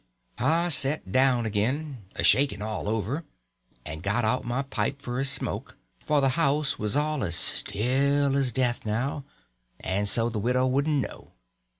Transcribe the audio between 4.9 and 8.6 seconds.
for a smoke; for the house was all as still as